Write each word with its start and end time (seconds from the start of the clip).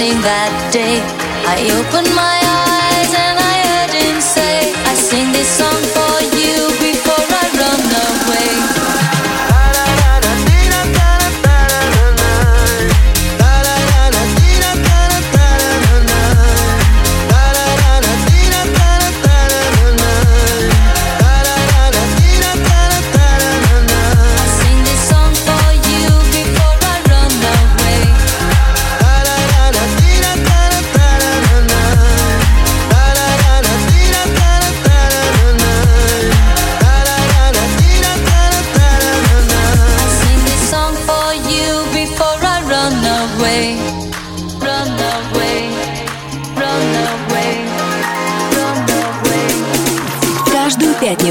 Spending 0.00 0.22
that 0.22 0.72
day. 0.72 0.96
I 1.44 1.60
opened 1.76 2.08
my 2.16 2.39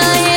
I 0.00 0.31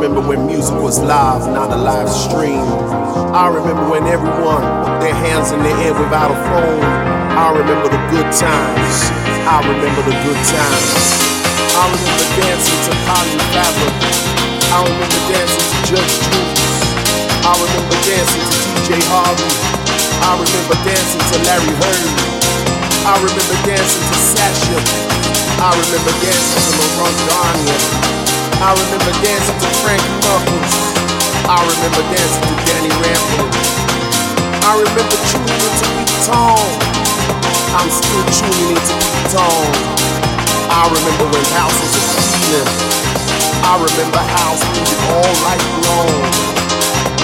remember 0.00 0.22
when 0.26 0.46
music 0.46 0.74
was 0.80 0.98
live, 0.98 1.44
not 1.52 1.70
a 1.70 1.76
live 1.76 2.08
stream. 2.08 2.64
I 3.34 3.52
remember 3.52 3.84
when 3.90 4.06
everyone 4.06 4.62
put 4.80 4.96
their 5.04 5.14
hands 5.14 5.52
in 5.52 5.60
the 5.60 5.74
air 5.84 5.92
without 5.92 6.30
a 6.30 6.38
phone. 6.48 6.80
I 7.36 7.52
remember 7.52 7.90
the 7.90 8.02
good 8.08 8.30
times. 8.32 8.96
I 9.44 9.60
remember 9.60 10.02
the 10.08 10.16
good 10.24 10.40
times. 10.48 11.04
I 11.76 11.84
remember 11.90 12.26
dancing 12.38 12.80
to 12.86 12.92
Polly 13.04 13.38
Fabric. 13.52 13.94
I 14.72 14.78
remember 14.88 15.20
dancing 15.28 15.66
to 15.68 15.78
Judge 15.90 16.14
Jules. 16.24 16.80
I 17.44 17.52
remember 17.60 17.96
dancing 18.08 18.44
to 18.46 18.58
DJ 18.72 18.90
Harvey. 19.12 19.52
I 20.22 20.30
remember 20.38 20.76
dancing 20.86 21.24
to 21.28 21.36
Larry 21.44 21.74
Heard. 21.76 22.59
I 23.00 23.16
remember 23.16 23.56
dancing 23.64 24.04
to 24.12 24.16
Sasha. 24.20 24.76
I 25.56 25.72
remember 25.72 26.12
dancing 26.20 26.60
to 26.68 26.72
Laurent 27.00 27.16
Garnier. 27.32 27.80
I 28.60 28.76
remember 28.76 29.12
dancing 29.24 29.56
to 29.56 29.68
Frankie 29.80 30.16
Knuckles. 30.20 30.74
I 31.48 31.64
remember 31.64 32.02
dancing 32.12 32.44
to 32.44 32.54
Danny 32.68 32.92
Rampling. 33.00 33.52
I 34.68 34.72
remember 34.84 35.16
tuning 35.32 35.48
into 35.48 35.86
Pete 35.96 36.12
Tong. 36.28 36.68
I'm 37.72 37.88
still 37.88 38.24
tuning 38.36 38.76
into 38.76 38.94
Pete 39.00 39.28
Tong. 39.32 39.72
I 40.68 40.84
remember 40.92 41.24
when 41.32 41.44
house 41.56 41.72
was 41.80 41.96
a 41.96 42.04
feeling. 42.44 42.68
I 43.64 43.80
remember 43.80 44.20
house 44.20 44.60
music 44.76 45.00
all 45.08 45.32
night 45.48 45.64
long. 45.88 46.20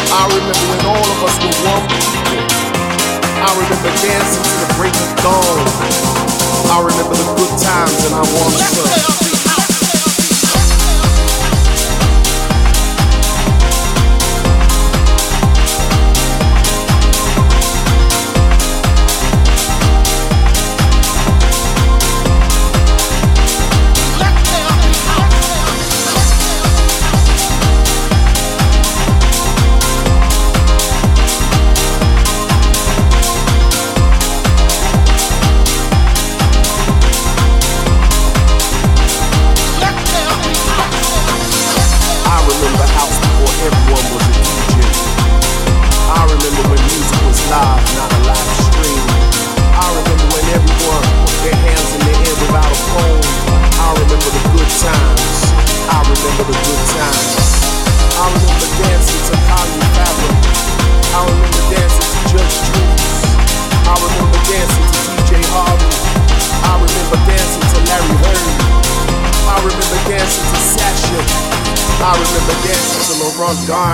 I 0.09 0.23
remember 0.25 0.65
when 0.73 0.83
all 0.89 1.05
of 1.05 1.19
us 1.21 1.37
were 1.37 1.57
one 1.69 1.85
people. 1.93 2.41
I 3.45 3.49
remember 3.61 3.93
dancing 4.01 4.41
to 4.41 4.66
break 4.77 4.93
dawn. 5.25 5.59
I 6.69 6.79
remember 6.85 7.15
the 7.17 7.35
good 7.37 7.53
times 7.59 8.05
and 8.05 8.15
I 8.15 8.21
want 8.21 9.56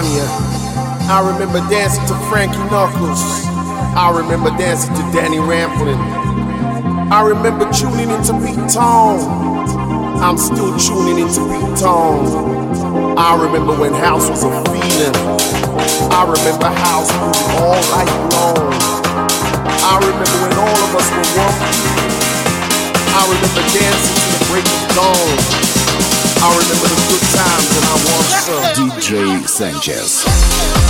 I 0.05 1.23
remember 1.25 1.61
dancing 1.71 2.05
to 2.07 2.15
Frankie 2.29 2.59
Knuckles. 2.71 3.23
I 3.95 4.13
remember 4.15 4.51
dancing 4.59 4.95
to 4.95 5.03
Danny 5.13 5.39
Rampling. 5.39 5.99
I 7.13 7.23
remember 7.23 7.71
tuning 7.73 8.11
into 8.11 8.33
Pete 8.43 8.69
Tong. 8.73 9.21
I'm 10.19 10.39
still 10.39 10.77
tuning 10.79 11.19
into 11.23 11.41
Pete 11.47 11.79
Tong. 11.79 13.17
I 13.17 13.41
remember 13.45 13.79
when 13.79 13.93
house 13.93 14.29
was 14.29 14.43
a 14.43 14.51
feeling. 14.71 15.15
I 16.11 16.27
remember 16.27 16.67
house 16.67 17.11
moving 17.23 17.51
all 17.63 17.83
night 17.95 18.11
long. 18.35 18.73
I 19.85 19.99
remember 20.03 20.37
when 20.43 20.53
all 20.59 20.79
of 20.83 20.97
us 20.97 21.11
were 21.11 21.43
one 21.43 21.83
I 23.15 23.23
remember 23.29 23.63
dancing 23.71 24.17
to 24.19 24.39
the 24.39 24.45
break 24.51 24.67
of 24.67 24.95
dawn. 24.97 25.62
I 26.45 26.49
remember 26.59 26.89
the 26.89 26.99
good 27.07 27.23
times 27.39 27.71
and 27.77 27.85
I 27.87 27.95
want 28.11 28.27
some. 28.27 28.91
DJ 28.91 29.47
Sanchez. 29.47 30.82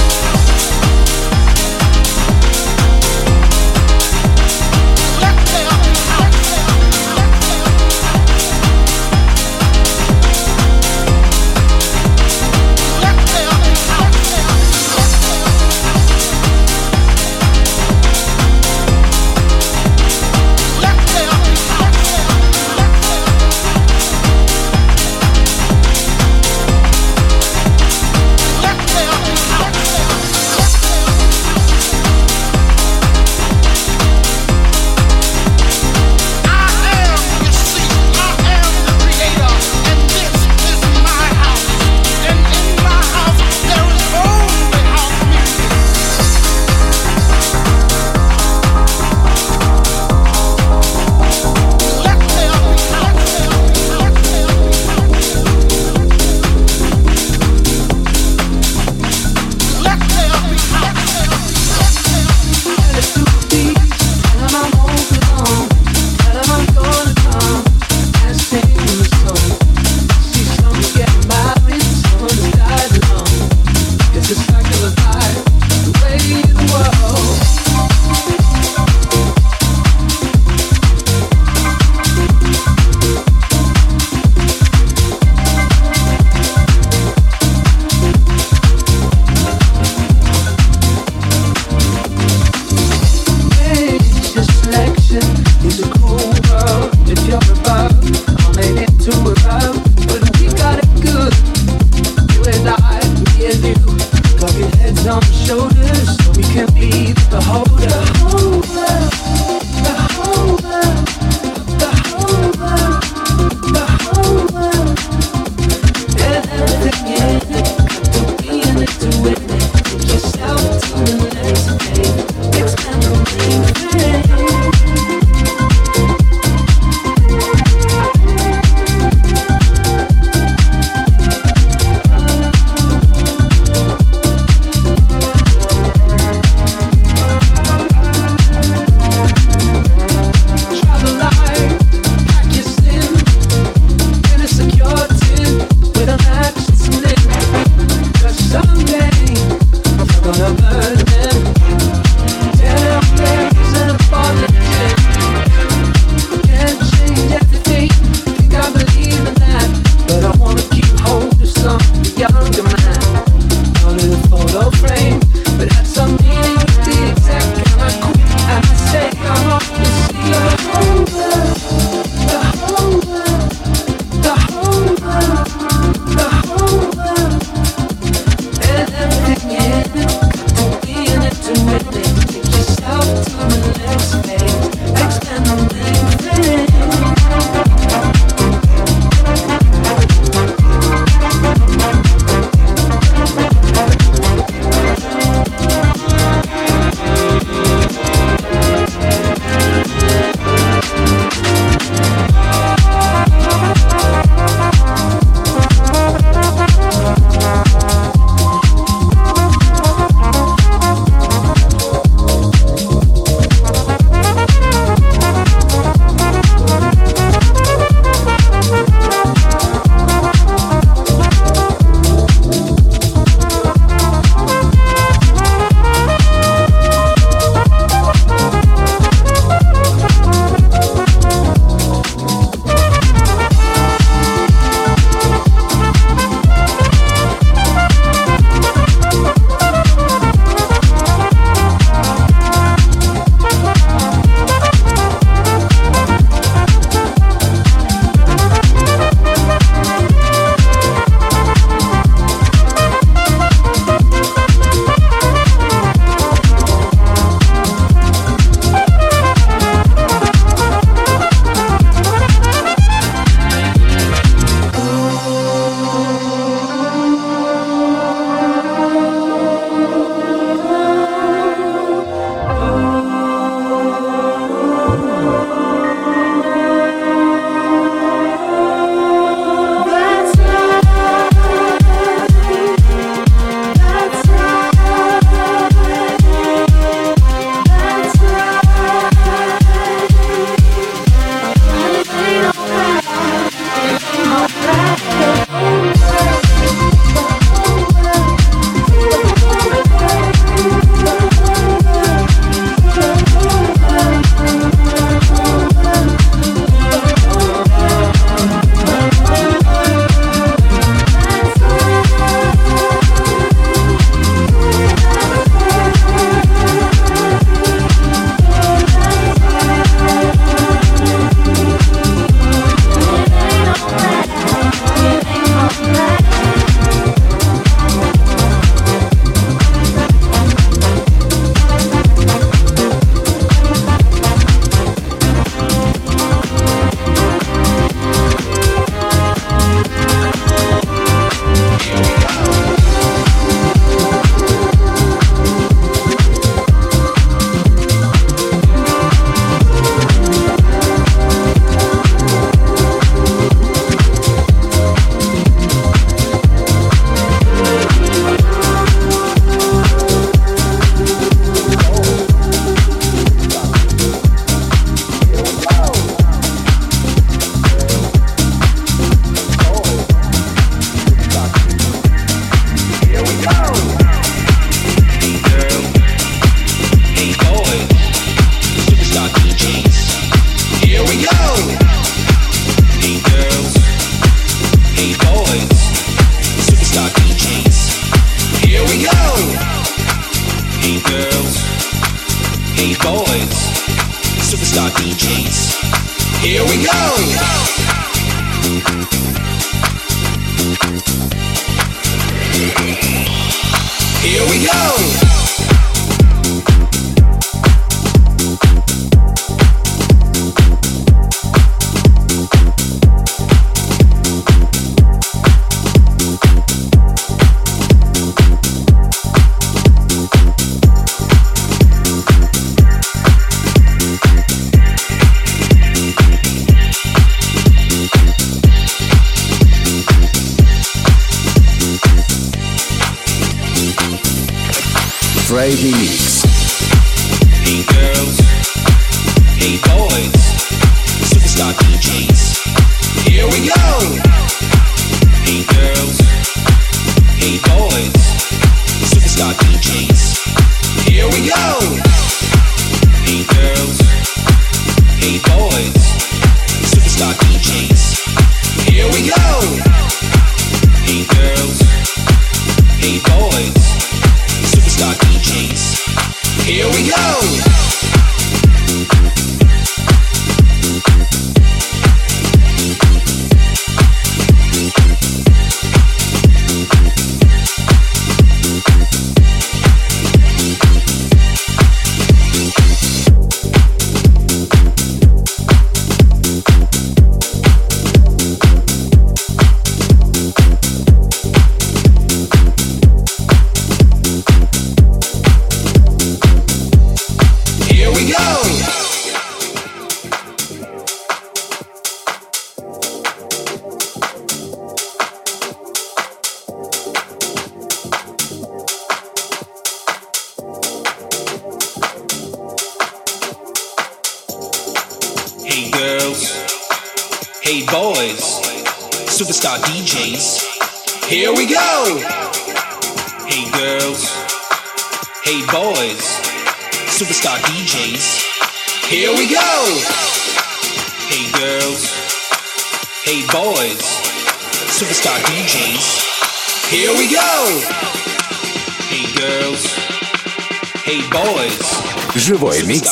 Friday 435.63 436.12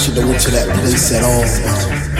Should 0.00 0.16
have 0.16 0.28
went 0.28 0.40
to 0.40 0.50
that 0.50 0.68
place 0.80 1.12
at 1.12 1.22
all, 1.22 1.44
but 1.44 2.10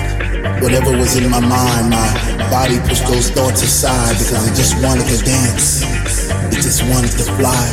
Whatever 0.60 0.92
was 0.92 1.16
in 1.16 1.30
my 1.30 1.40
mind, 1.40 1.88
my 1.88 2.10
body 2.52 2.76
pushed 2.84 3.08
those 3.08 3.30
thoughts 3.30 3.62
aside 3.62 4.12
because 4.20 4.44
it 4.44 4.54
just 4.54 4.76
wanted 4.84 5.08
to 5.08 5.16
dance. 5.24 5.80
It 6.52 6.60
just 6.60 6.84
wanted 6.84 7.08
to 7.16 7.24
fly. 7.40 7.64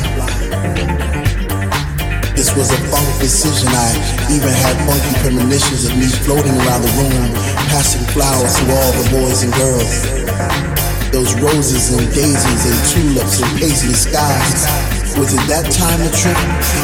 This 2.31 2.55
was 2.55 2.71
a 2.71 2.79
funk 2.87 3.09
decision. 3.19 3.67
I 3.67 3.91
even 4.31 4.47
had 4.47 4.79
funky 4.87 5.19
premonitions 5.19 5.83
of 5.83 5.97
me 5.99 6.07
floating 6.23 6.55
around 6.63 6.87
the 6.87 6.93
room, 6.95 7.27
passing 7.67 8.07
flowers 8.15 8.55
to 8.55 8.63
all 8.71 8.91
the 8.95 9.07
boys 9.11 9.43
and 9.43 9.51
girls. 9.59 11.11
Those 11.11 11.35
roses 11.43 11.91
and 11.91 12.07
daisies 12.15 12.63
and 12.63 12.79
tulips 12.87 13.41
and 13.43 13.59
paisley 13.59 13.93
skies. 13.93 14.96
Was 15.17 15.33
it 15.33 15.41
that 15.49 15.65
time 15.73 15.97
to 15.97 16.13
trip? 16.13 16.37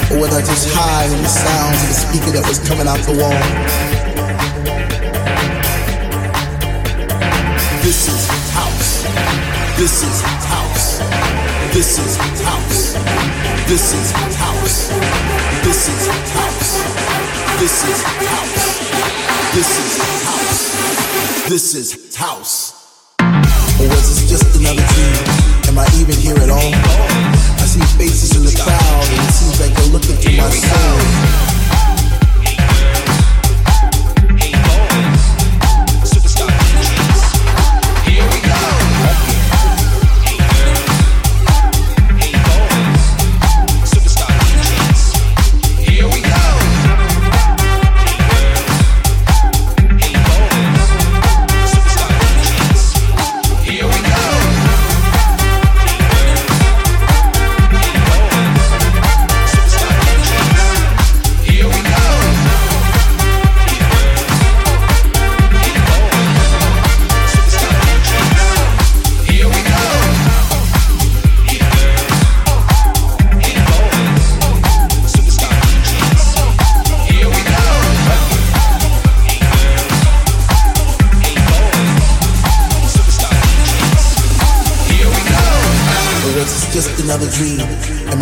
Or 0.09 0.17
was 0.25 0.33
I 0.33 0.41
just 0.41 0.65
high 0.73 1.05
on 1.05 1.21
the 1.21 1.29
sounds 1.29 1.77
of 1.85 1.87
the 1.87 1.97
speaker 2.01 2.31
that 2.33 2.41
was 2.49 2.57
coming 2.65 2.89
out 2.89 2.97
the 3.05 3.13
wall? 3.13 3.29
This 7.85 8.09
is 8.09 8.25
house. 8.49 9.05
This 9.77 10.01
is 10.01 10.17
house. 10.49 10.97
This 11.77 12.01
is 12.01 12.17
house. 12.41 12.97
This 13.69 13.93
is 13.93 14.09
house. 14.33 14.89
This 15.61 15.93
is 15.93 16.01
house. 16.33 16.73
This 17.61 17.85
is 17.85 18.01
house. 18.01 18.73
This 19.53 19.77
is 19.77 19.93
house. 20.25 21.49
This 21.49 21.75
is 21.77 22.15
house. 22.17 23.13
Or 23.77 23.85
was 23.93 24.09
this 24.09 24.25
just 24.25 24.57
another 24.57 24.81
dream? 24.97 25.21
Am 25.69 25.77
I 25.77 25.85
even 26.01 26.17
here 26.17 26.37
at 26.41 26.49
all? 26.49 26.73
see 27.73 27.97
faces 27.97 28.35
in 28.37 28.43
the 28.43 28.53
crowd 28.61 29.09
and 29.09 29.27
it 29.27 29.33
seems 29.33 29.59
like 29.59 29.73
they're 29.73 29.91
looking 29.91 30.15
through 30.17 30.37
my 30.37 30.49
soul. 30.49 31.62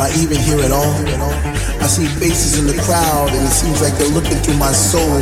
I 0.02 0.10
even 0.18 0.38
here 0.38 0.60
at 0.62 0.72
all? 0.72 0.94
I 1.78 1.86
see 1.86 2.08
faces 2.08 2.58
in 2.58 2.66
the 2.66 2.74
crowd 2.82 3.30
and 3.30 3.46
it 3.46 3.52
seems 3.52 3.82
like 3.82 3.94
they're 4.00 4.10
looking 4.10 4.38
through 4.42 4.58
my 4.58 4.72
soul. 4.72 5.22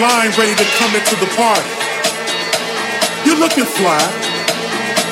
Line 0.00 0.32
ready 0.40 0.56
to 0.56 0.64
come 0.80 0.92
into 0.96 1.14
the 1.20 1.28
party. 1.36 1.68
You're 3.24 3.36
looking 3.36 3.68
fly. 3.68 4.00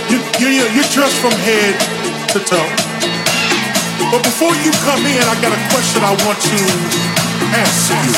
You, 0.09 0.17
you, 0.41 0.65
you're 0.73 0.91
dressed 0.97 1.21
from 1.21 1.33
head 1.45 1.77
to 2.33 2.41
toe. 2.41 2.73
But 4.11 4.25
before 4.25 4.57
you 4.65 4.73
come 4.89 5.05
in, 5.05 5.21
I 5.21 5.37
got 5.45 5.53
a 5.53 5.61
question 5.69 6.01
I 6.01 6.17
want 6.25 6.41
to 6.41 6.61
ask 7.53 7.93
you. 8.01 8.13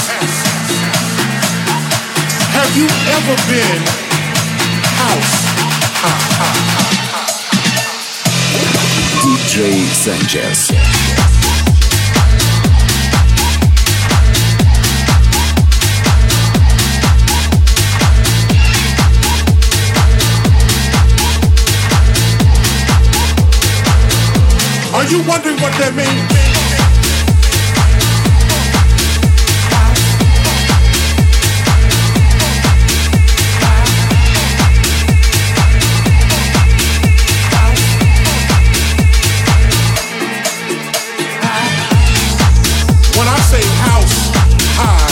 Have 2.54 2.70
you 2.78 2.86
ever 3.18 3.34
been 3.50 3.82
house? 4.94 5.50
DJ 9.22 9.90
Sanchez. 9.90 11.29
Are 25.00 25.06
you 25.06 25.22
wondering 25.26 25.56
what 25.62 25.72
that 25.80 25.96
means? 25.96 26.12
When 43.16 43.26
I 43.26 43.40
say 43.48 43.64
house 43.88 44.28
high, 44.76 45.08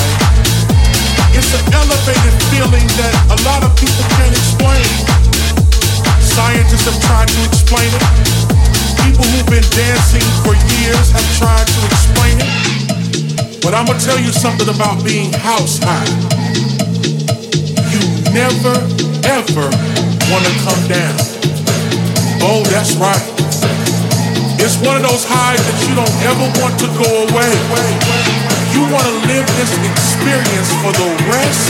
it's 1.33 1.49
an 1.57 1.65
elevated 1.73 2.37
feeling 2.53 2.85
that 3.01 3.15
a 3.33 3.41
lot 3.49 3.65
of 3.65 3.75
people 3.81 4.05
can't 4.21 4.37
explain. 4.37 4.85
Scientists 6.21 6.85
have 6.85 7.01
tried 7.01 7.29
to 7.29 7.45
explain 7.49 7.89
it 7.89 8.28
people 9.19 9.35
who've 9.35 9.51
been 9.51 9.71
dancing 9.75 10.23
for 10.47 10.55
years 10.79 11.11
have 11.11 11.27
tried 11.43 11.67
to 11.67 11.81
explain 11.91 12.39
it. 12.39 13.59
But 13.63 13.75
I'm 13.75 13.87
gonna 13.87 13.99
tell 13.99 14.19
you 14.19 14.31
something 14.31 14.69
about 14.71 15.03
being 15.03 15.33
house 15.35 15.83
high. 15.83 16.07
You 17.91 18.01
never, 18.31 18.75
ever 19.27 19.67
wanna 20.31 20.53
come 20.63 20.83
down. 20.87 21.19
Oh, 22.47 22.63
that's 22.71 22.95
right. 22.95 23.27
It's 24.63 24.79
one 24.87 24.95
of 24.95 25.03
those 25.03 25.27
highs 25.27 25.63
that 25.67 25.79
you 25.83 25.99
don't 25.99 26.19
ever 26.23 26.47
want 26.63 26.79
to 26.79 26.89
go 26.95 27.11
away. 27.27 27.53
You 28.71 28.87
wanna 28.87 29.15
live 29.27 29.47
this 29.59 29.75
experience 29.83 30.71
for 30.79 30.95
the 30.95 31.11
rest 31.27 31.67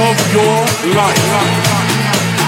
of 0.00 0.16
your 0.32 0.56
life. 0.96 1.20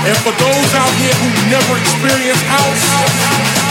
And 0.08 0.16
for 0.24 0.32
those 0.40 0.70
out 0.72 0.94
here 0.96 1.16
who 1.20 1.28
never 1.52 1.76
experienced 1.76 2.44
house, 2.48 3.67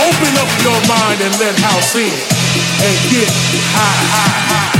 Open 0.00 0.32
up 0.40 0.48
your 0.64 0.80
mind 0.88 1.20
and 1.20 1.32
let 1.38 1.54
house 1.60 1.94
in 1.94 2.08
and 2.08 2.96
get 3.12 3.28
high. 3.76 4.00
high, 4.08 4.74
high. 4.74 4.79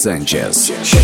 Sanchez. 0.00 0.99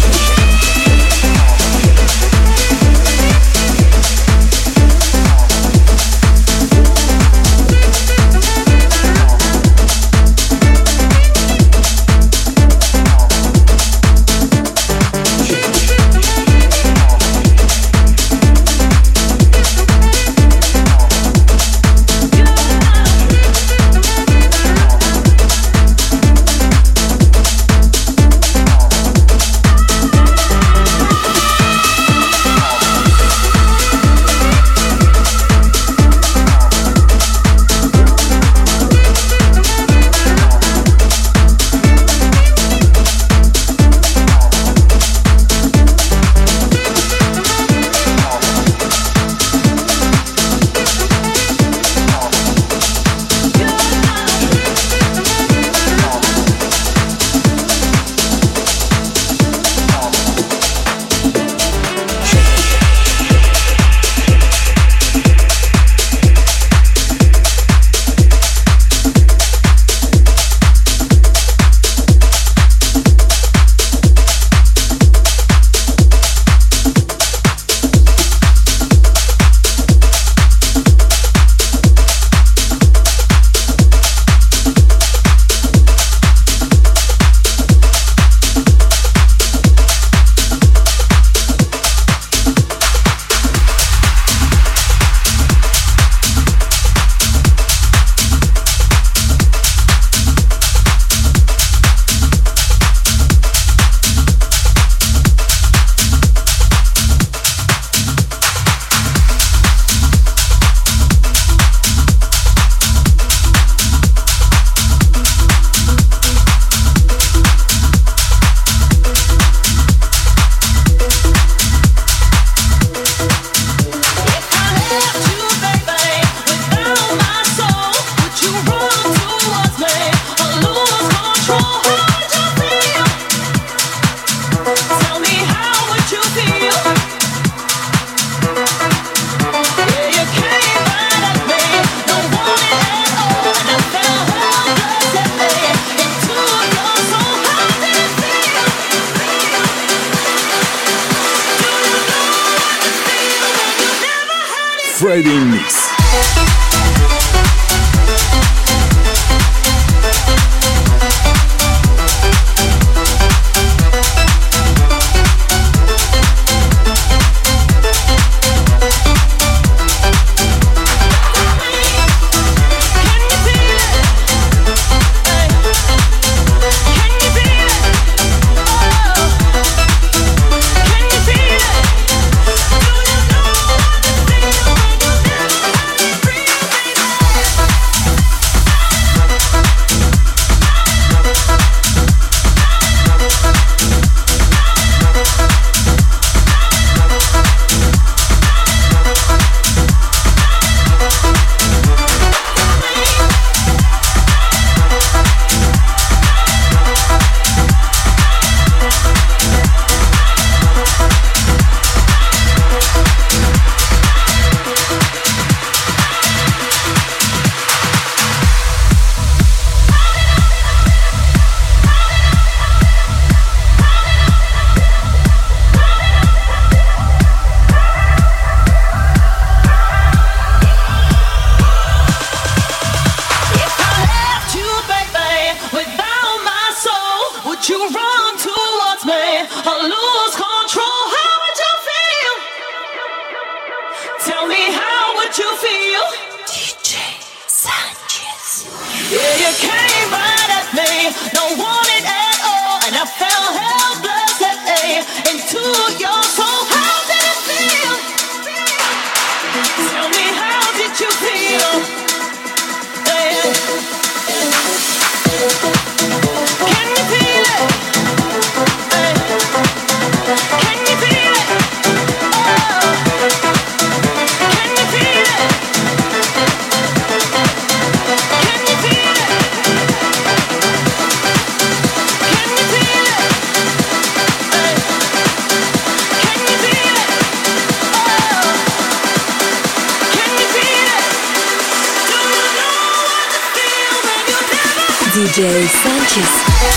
DJ 295.27 295.67
Sanchez. 295.67 296.76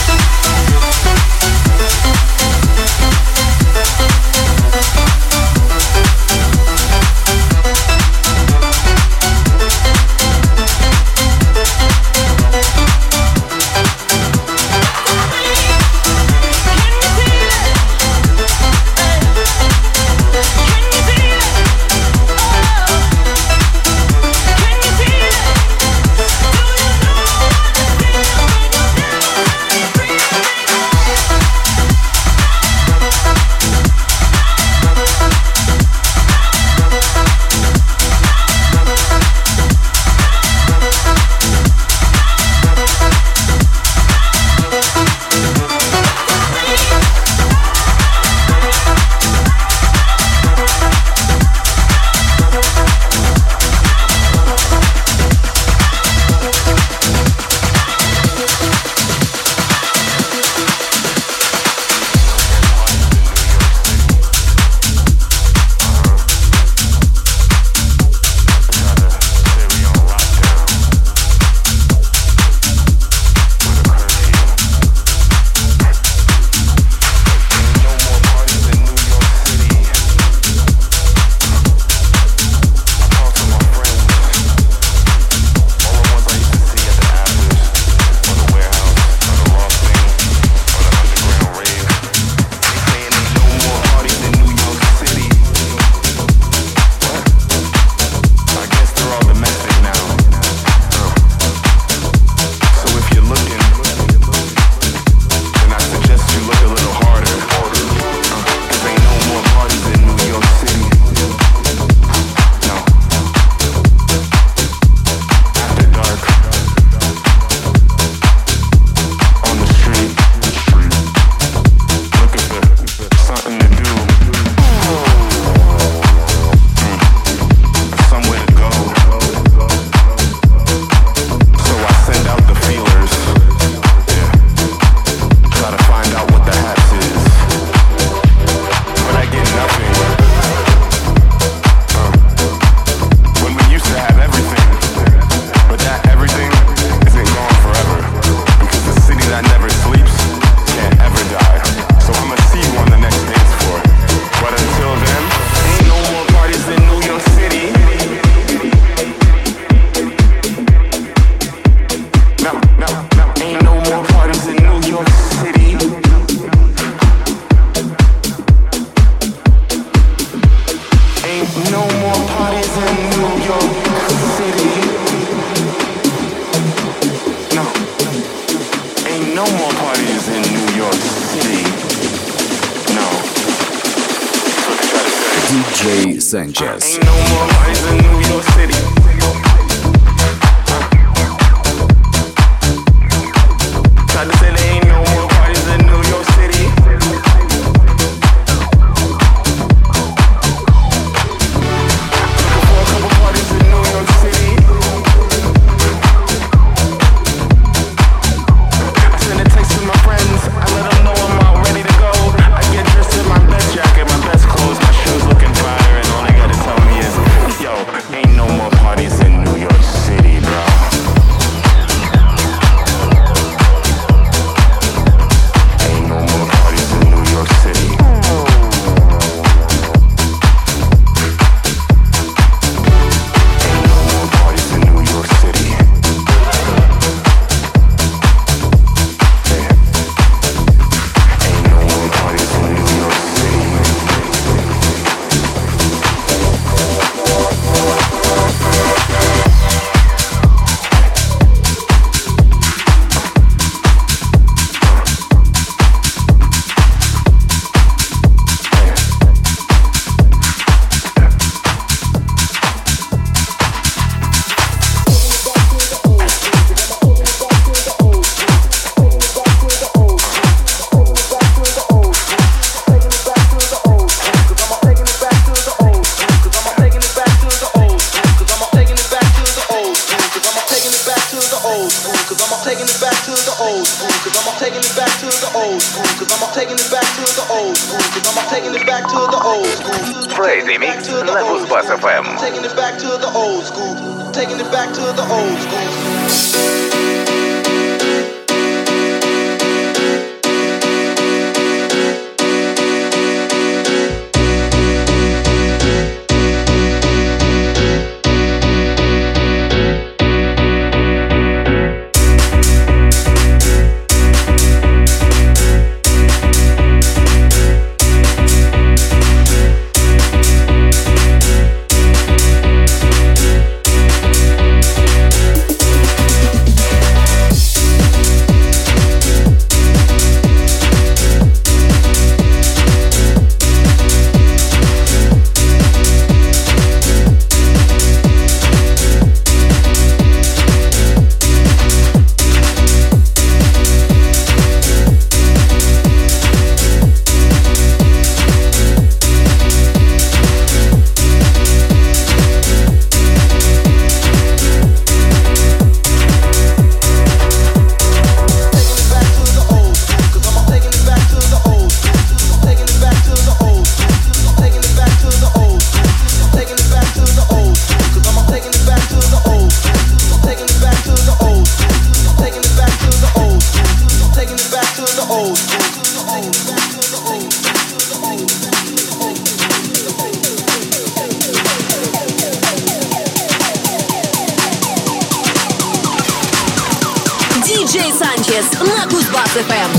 Морис 388.59 388.71
на 388.73 389.07
Кузбасс-ФМ. 389.07 389.98